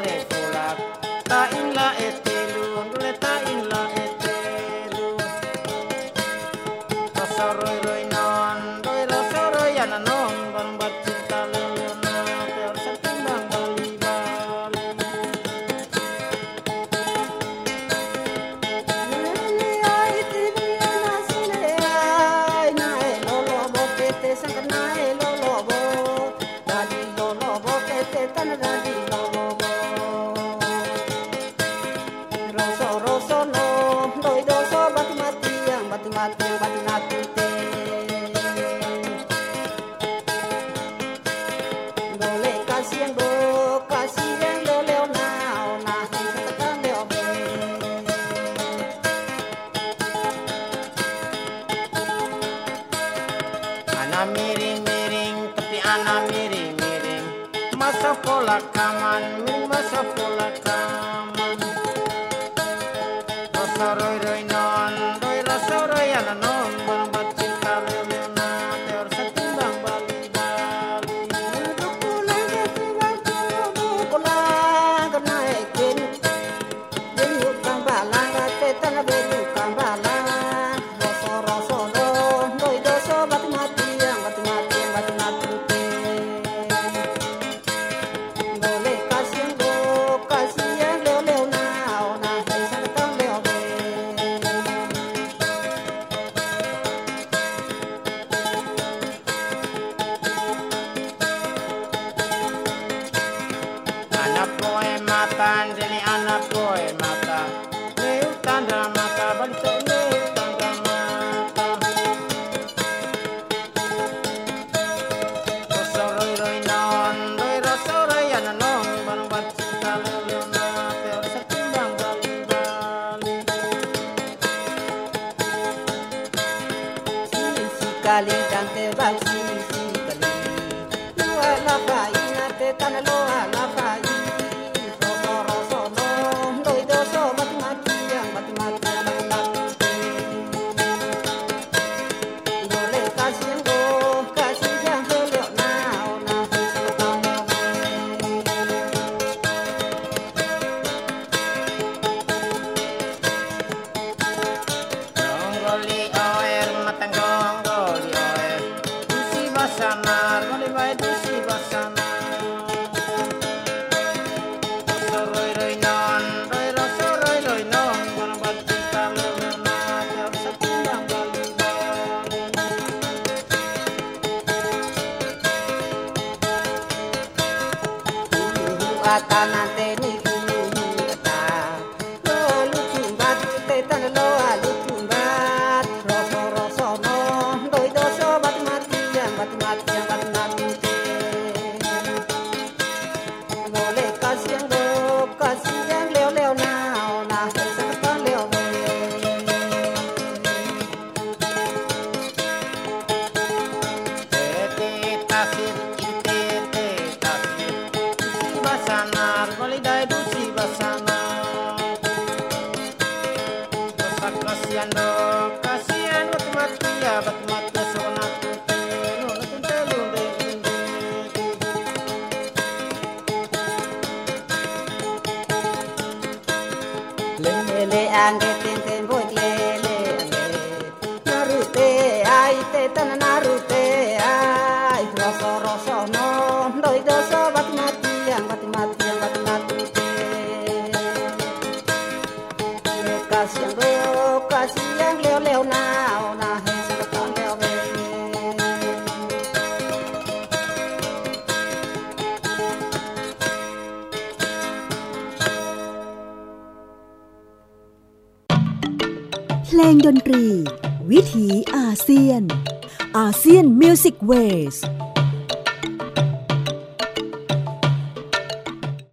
[264.17, 264.93] ยนมิวสิกเว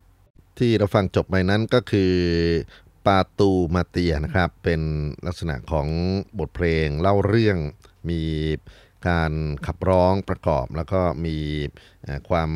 [0.02, 0.04] ส
[0.58, 2.14] ที่เราฟังจบไปนั้นก็คือ
[3.06, 4.82] ปาตูมาเตียนะครับ เป็น
[5.28, 5.88] ลักษณะของ
[6.40, 7.58] บทเพลงเล่าเรื่อง
[8.10, 8.22] มี
[9.08, 9.34] การ
[9.66, 11.38] ขับร้องประกอบ แล้วก็มี
[12.30, 12.52] ความ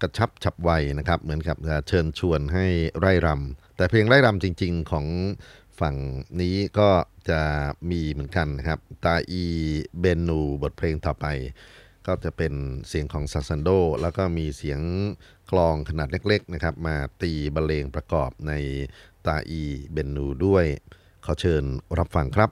[0.00, 1.56] กระชับฉับไวนะครับ เหมือนกับ
[1.88, 2.66] เชิญชวนให้
[2.98, 5.06] ไร่รำแต่เพลงไร่รำจริง ๆ ของ
[5.80, 5.96] ฝั่ง
[6.40, 6.88] นี้ก็
[7.30, 7.40] จะ
[7.90, 9.44] มีเหมือนกันนะครับ ตาอี
[10.00, 11.26] เบนูบทเพลงต่อไป
[12.06, 12.54] ก็จะเป็น
[12.88, 13.70] เสียงของซาซันโด
[14.02, 14.80] แล้วก็มีเสียง
[15.50, 18.52] กลองขนาดเล็กๆนะครับ มาตีบรรเลงประกอบใน
[19.26, 19.62] ตาอี
[19.92, 20.64] เบนูด้วย
[21.24, 21.64] ขอเชิญ
[21.98, 22.50] รับฟังครับ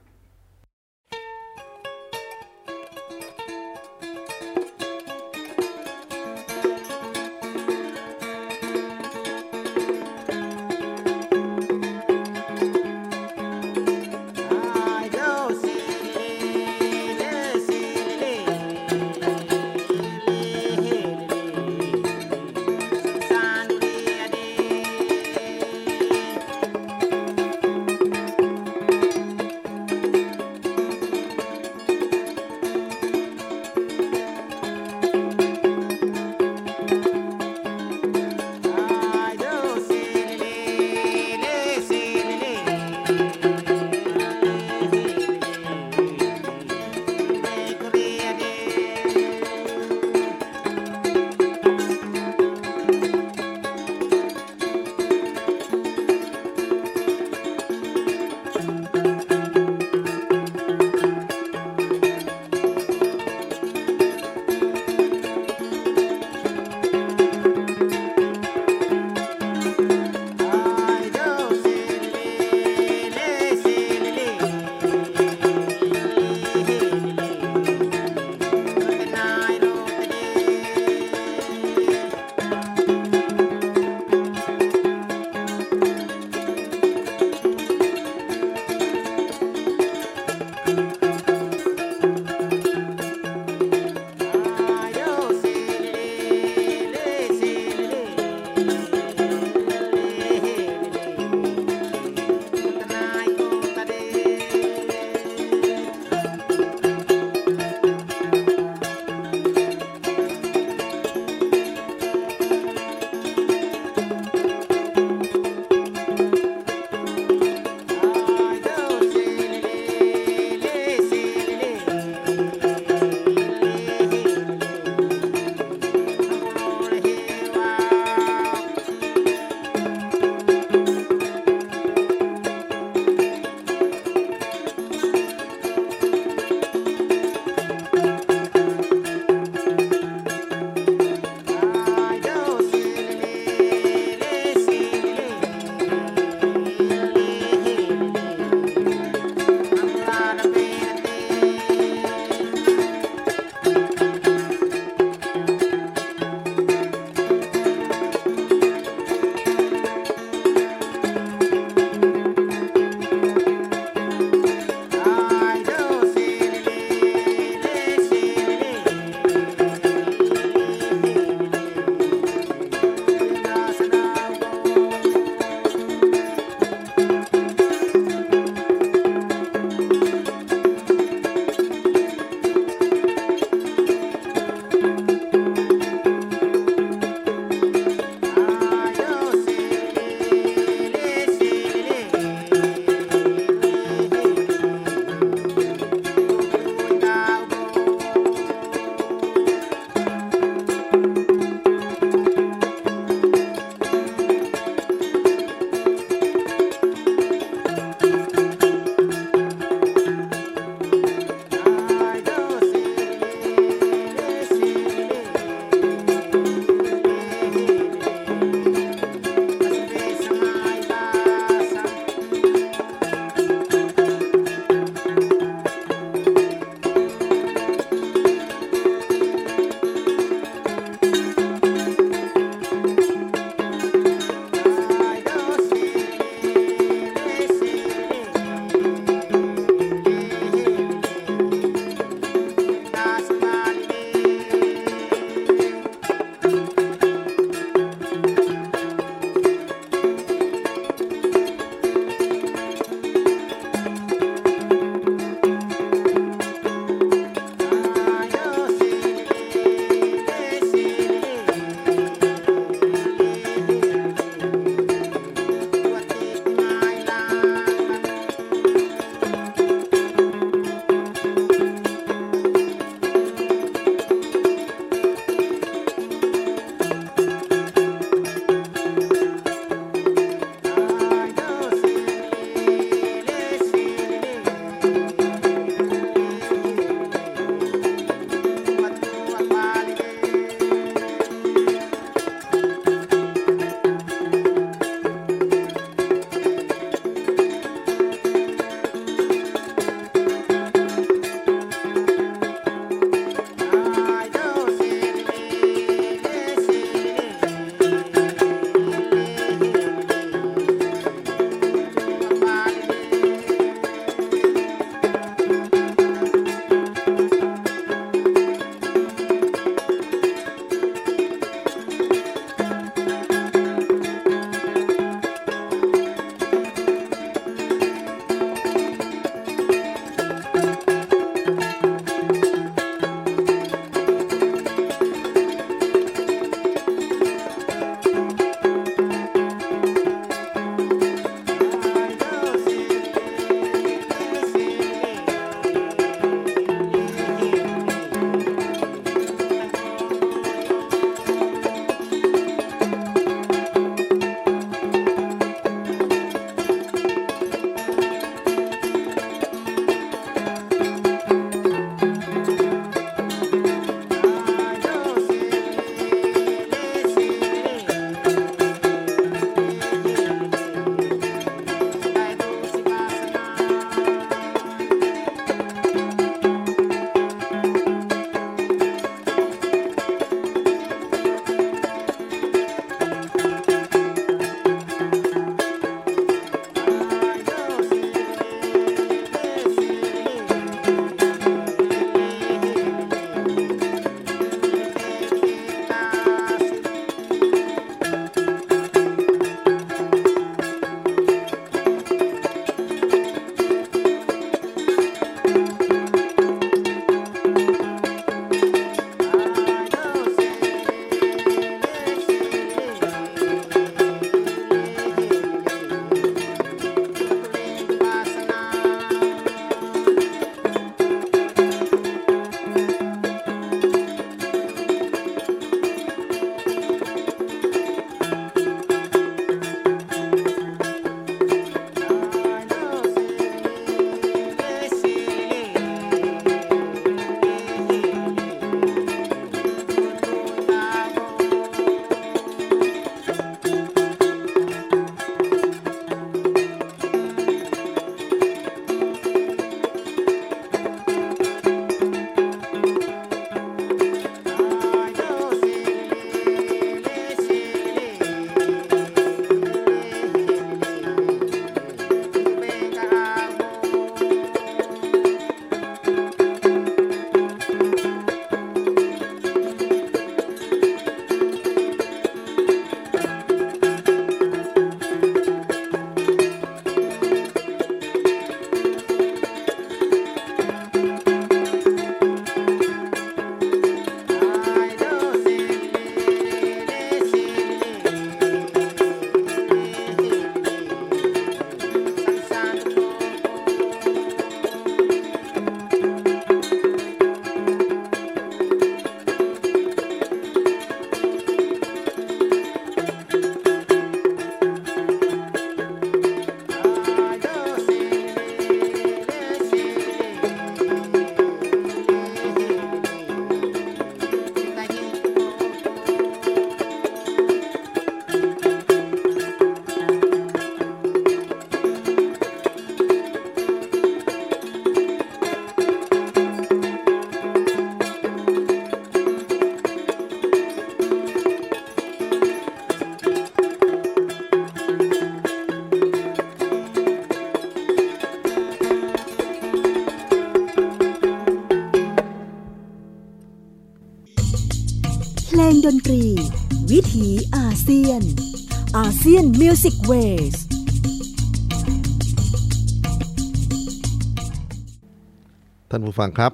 [556.17, 556.53] ฟังครับ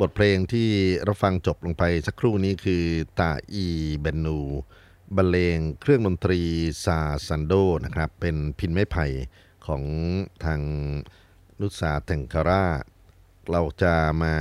[0.00, 0.68] บทเพลงที่
[1.04, 2.84] เราฟังจบลงไปสักครู่นี้คือ
[3.20, 3.66] ตาอี
[4.00, 4.40] เบนู
[5.16, 6.40] บรรเลงเครื่องดนตรี
[6.84, 7.52] ซาซันโด
[7.84, 9.06] นะครับ เป็นพิณไม้ไผ่
[9.66, 9.82] ของ
[10.44, 10.60] ทาง
[11.60, 12.66] นูซาเติงการา
[13.50, 14.36] เราจะมา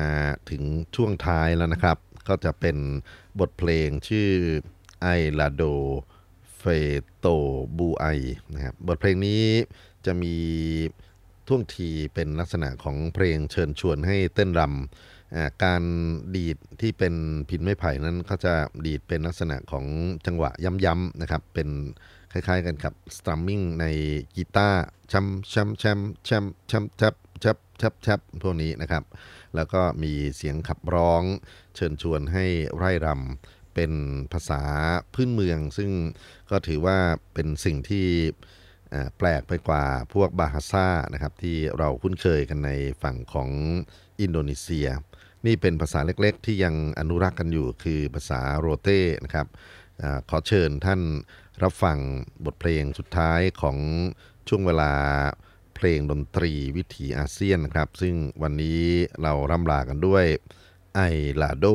[0.50, 0.64] ถึง
[0.96, 1.98] ช่วงท้ายแล้วนะครับ
[2.28, 2.78] ก็จะเป็น
[3.40, 4.30] บทเพลงชื่อ
[5.02, 5.08] ไอ
[5.40, 5.64] ลาโด
[6.58, 6.64] เฟ
[7.18, 7.26] โต
[7.78, 8.06] บูไอ
[8.54, 9.46] นะครับบทเพลงนี้
[10.06, 10.36] จะมี
[11.48, 15.84] ท่วงทีเป็นลักษณะของเพลงเชิญชวนให้เต้นรำการ
[16.36, 17.14] ดีดที่เป็น
[17.50, 18.54] พินไม้ไผ่นั้นเขาจะ
[18.86, 19.86] ดีดเป็นลักษณะของ
[20.26, 20.52] จังหวะ
[20.86, 21.70] ย้ำๆนะครับเป็น
[22.32, 23.86] คล้ายๆกันครับสตรัมมิ่งใน
[24.36, 24.82] กีตาร์
[25.12, 29.04] ช้ำช้ำช้ำช้ำช้ำชับชับชับชับพวกนี้นะครับ
[29.56, 31.24] แล้วก็มีเสียงขับร้อง
[31.76, 32.46] เชิญชวนให้
[32.78, 33.92] ไร่รำเป็น
[34.32, 34.62] ภาษา
[35.14, 35.92] พื้นเมือง ซึ่ง
[36.50, 36.98] ก็ถือว่า
[37.34, 38.08] เป็นสิ่งที่
[39.18, 39.84] แปลกไปกว่า
[40.14, 42.72] พวกบาฮาซ่านะครับที่เราคุ้นเคยกันใน
[43.04, 43.50] ฝั่งของ
[44.22, 44.88] อินโดนีเซีย
[45.46, 49.48] นี่เป็นภาษาเล็กๆ ที่ยังอนุรักษ์กันอยู่คือภาษาโรเต้นะครับ
[50.02, 51.02] อขอเชิญท่าน
[51.64, 51.98] รับฟัง
[52.46, 53.78] บทเพลงสุดท้ายของ
[54.48, 54.94] ช่วงเวลา
[55.76, 58.82] เพลงดนตรีวิถีอาเซียนนะครับ ซึ่งวันนี้
[59.22, 60.26] เราร่ำลากันด้วย
[60.96, 61.00] ไอ
[61.42, 61.66] ลาโด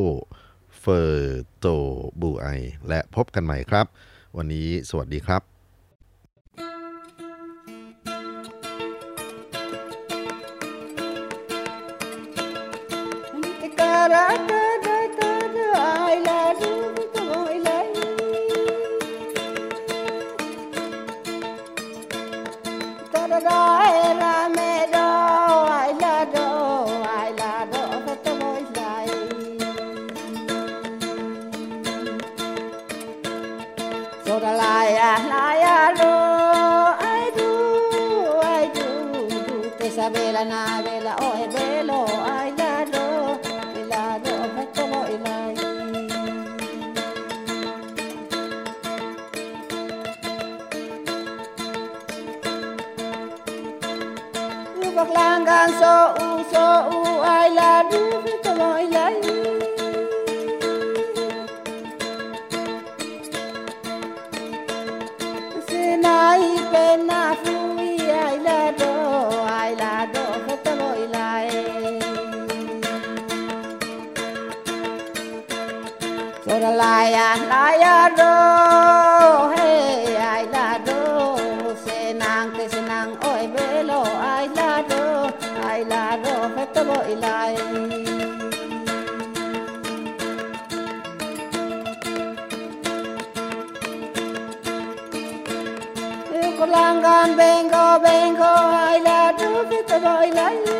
[0.80, 1.66] เฟอร์โต
[2.20, 2.46] บูไอ
[2.88, 3.86] และพบกันใหม่ครับ
[4.36, 5.55] วันนี้สวัสดีครับ
[96.56, 96.70] con
[97.36, 98.52] bengo bengo
[98.94, 100.75] i la tu fit boy lai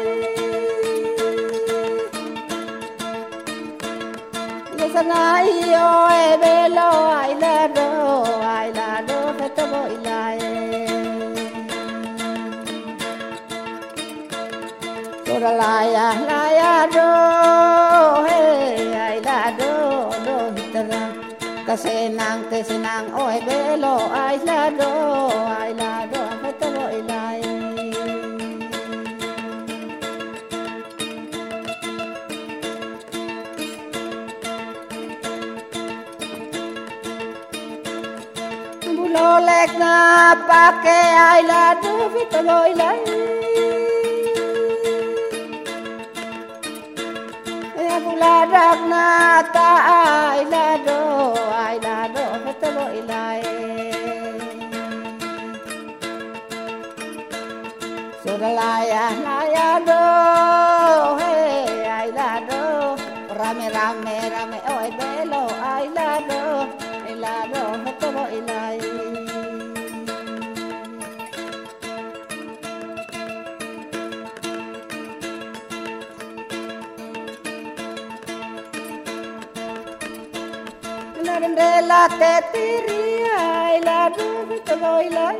[21.76, 24.92] Kasenang te senang oi velo ai la do
[25.56, 27.40] ai la do fe como ilai
[38.96, 39.94] Bulo lek na
[40.48, 41.92] pake ai la do
[48.54, 49.08] ดักนา
[49.56, 50.02] ตาอา
[50.38, 50.90] ยลาโด
[51.58, 53.14] อายลาโดพัตโลอิไล
[58.22, 59.90] สุดลายาลายาโด
[61.18, 61.22] เฮ
[61.90, 62.50] อายลาโด
[63.38, 64.65] รามรามราม
[81.86, 85.34] la tetirría y la nube te voy la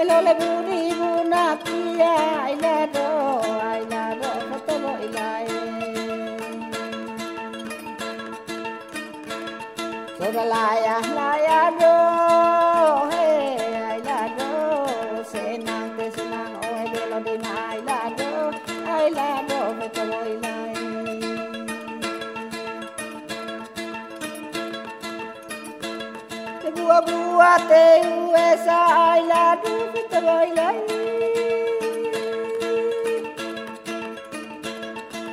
[0.00, 2.14] El ole buri buna kia
[2.52, 3.40] y la ro
[3.82, 4.32] y la ro
[4.66, 5.30] te voy la
[10.18, 11.75] Sobre la ya la ya
[27.46, 30.76] qua tên quê xa ai là đúng với tôi gọi lấy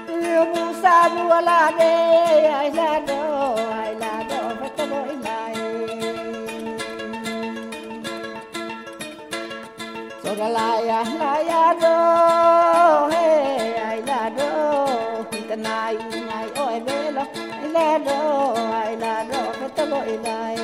[0.08, 5.16] yêu bu sa bu la đê ai là đồ ai là đồ với tôi gọi
[5.24, 5.56] lại
[10.24, 14.88] rồi là lại à lại à đồ hey ai là đồ
[15.32, 15.96] thì này
[16.28, 20.58] ngày ôi bé lo ai là đồ ai là đồ với tôi gọi lại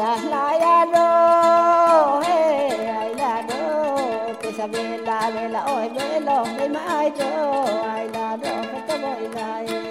[0.00, 0.94] ayala
[2.24, 2.38] he
[3.02, 7.30] ayala que se vela vela hoy velo de mayo
[7.96, 9.82] ayala que te voy a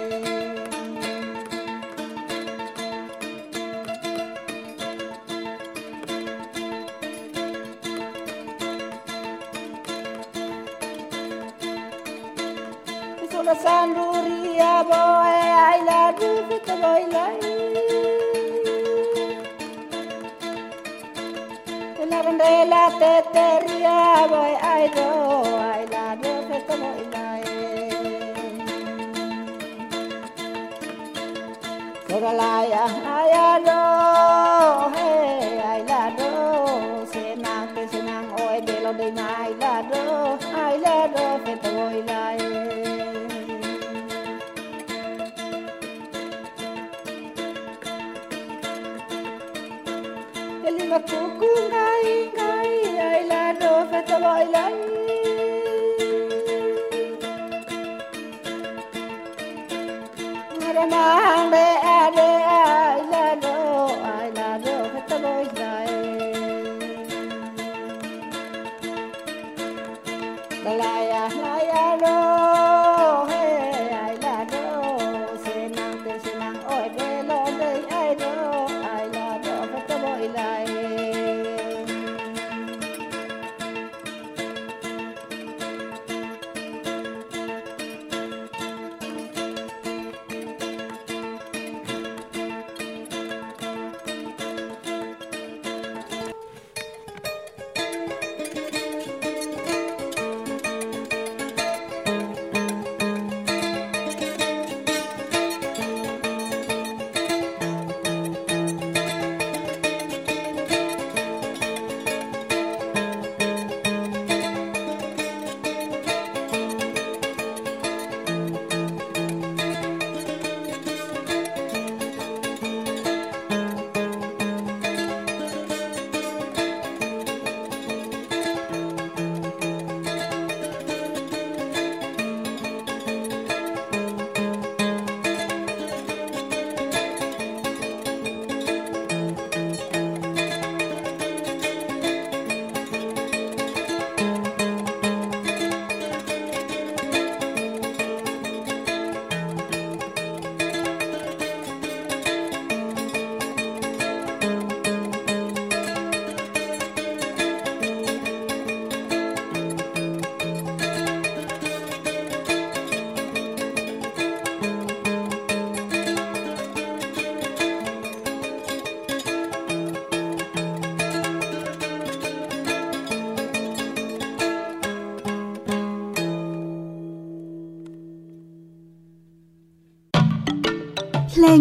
[13.54, 18.21] Sanduria boy, I love you, fit boy, like.
[22.22, 26.92] Carmen de la tetería, voy ay do, ay la yo que como
[32.08, 32.84] Sora la ya,
[33.16, 39.10] ay do, hey, ay la do, se na que se na hoy de lo de
[39.10, 42.38] mai ay la do, ay la do que como ay
[50.64, 54.71] Ele vai procurar Ay, ay, la ropa, todo baila.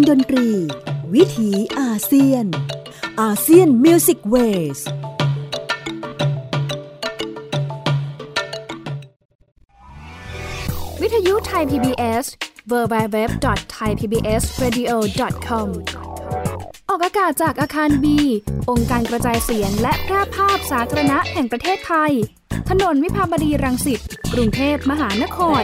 [0.10, 0.49] ดนตรี
[1.14, 1.49] วิถี
[1.80, 2.45] อาเซียน
[3.22, 4.36] อาเซียนมิวสิกเว
[4.78, 4.80] ส
[11.02, 12.26] วิทยุไทย PBS
[12.72, 15.68] www.thaipbsradio.com
[16.89, 18.20] ออกอากาศจากอาคารบี
[18.70, 22.14] องค์การกระจายเสียงและแพร่ภาพสาธารณะแห่งประเทศไทย
[22.70, 24.02] ถนนวิภาวดีรังสิต
[24.34, 25.64] กรุงเทพมหานคร